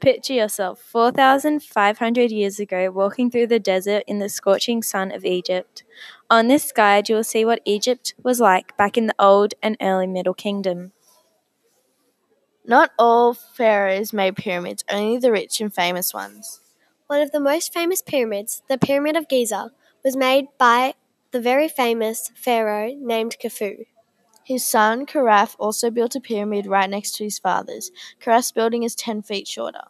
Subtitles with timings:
[0.00, 5.82] Picture yourself 4,500 years ago walking through the desert in the scorching sun of Egypt.
[6.30, 9.76] On this guide, you will see what Egypt was like back in the Old and
[9.80, 10.92] early Middle Kingdom.
[12.64, 16.60] Not all pharaohs made pyramids, only the rich and famous ones.
[17.08, 19.72] One of the most famous pyramids, the Pyramid of Giza,
[20.04, 20.94] was made by
[21.32, 23.86] the very famous pharaoh named Khufu.
[24.48, 27.90] His son, Khafre, also built a pyramid right next to his father's.
[28.18, 29.84] Khafre's building is 10 feet shorter.